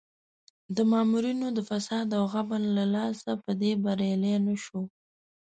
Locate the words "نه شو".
4.45-4.81